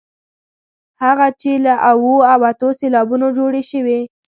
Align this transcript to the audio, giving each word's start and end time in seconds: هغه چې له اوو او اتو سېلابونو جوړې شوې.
هغه 1.03 1.27
چې 1.41 1.51
له 1.65 1.73
اوو 1.89 2.15
او 2.33 2.39
اتو 2.51 2.69
سېلابونو 2.79 3.27
جوړې 3.37 3.63
شوې. 3.71 3.99